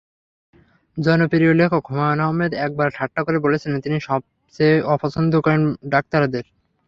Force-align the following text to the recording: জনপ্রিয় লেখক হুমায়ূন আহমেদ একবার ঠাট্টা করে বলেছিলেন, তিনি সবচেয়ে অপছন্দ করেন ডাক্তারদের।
জনপ্রিয় 0.97 1.53
লেখক 1.53 1.83
হুমায়ূন 1.89 2.19
আহমেদ 2.19 2.51
একবার 2.65 2.87
ঠাট্টা 2.95 3.21
করে 3.23 3.37
বলেছিলেন, 3.39 3.77
তিনি 3.81 3.97
সবচেয়ে 4.01 4.75
অপছন্দ 4.95 5.31
করেন 5.45 5.61
ডাক্তারদের। 5.89 6.45